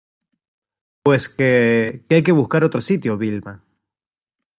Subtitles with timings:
[1.03, 2.03] pues que...
[2.09, 3.63] que hay que buscar otro sitio, Vilma.